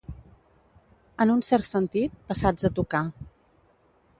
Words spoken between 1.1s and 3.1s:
En un cert sentit, passats a tocar.